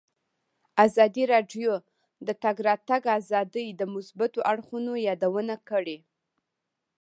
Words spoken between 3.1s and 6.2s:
ازادي د مثبتو اړخونو یادونه کړې.